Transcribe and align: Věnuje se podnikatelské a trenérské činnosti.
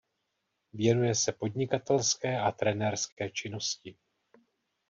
Věnuje 0.73 1.15
se 1.15 1.31
podnikatelské 1.31 2.39
a 2.39 2.51
trenérské 2.51 3.29
činnosti. 3.29 3.95